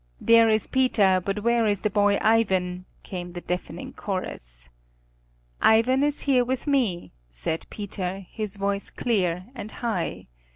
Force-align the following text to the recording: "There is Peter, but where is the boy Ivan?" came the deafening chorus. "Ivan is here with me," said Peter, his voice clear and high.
"There 0.19 0.49
is 0.49 0.65
Peter, 0.65 1.21
but 1.23 1.43
where 1.43 1.67
is 1.67 1.81
the 1.81 1.91
boy 1.91 2.17
Ivan?" 2.21 2.85
came 3.03 3.33
the 3.33 3.41
deafening 3.41 3.93
chorus. 3.93 4.71
"Ivan 5.61 6.01
is 6.01 6.21
here 6.21 6.43
with 6.43 6.65
me," 6.65 7.11
said 7.29 7.67
Peter, 7.69 8.25
his 8.31 8.55
voice 8.55 8.89
clear 8.89 9.45
and 9.53 9.69
high. 9.71 10.25